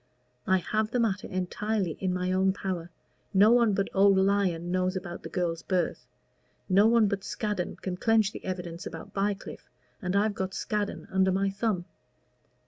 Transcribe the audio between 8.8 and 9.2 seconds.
about